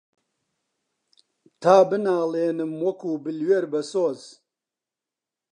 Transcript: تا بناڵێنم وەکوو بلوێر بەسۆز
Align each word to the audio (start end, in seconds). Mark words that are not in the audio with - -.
تا 1.61 1.75
بناڵێنم 1.89 2.71
وەکوو 2.83 3.21
بلوێر 3.23 3.63
بەسۆز 3.71 4.21